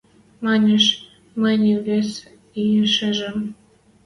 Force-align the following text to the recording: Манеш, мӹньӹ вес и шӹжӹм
Манеш, 0.45 0.85
мӹньӹ 1.41 1.75
вес 1.85 2.11
и 2.61 2.63
шӹжӹм 2.93 3.39